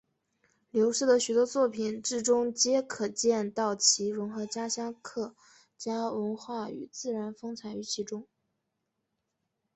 [0.71, 5.35] 刘氏的许多作品之中皆可见到其融合家乡客
[5.77, 8.25] 家文化与自然风采于其中。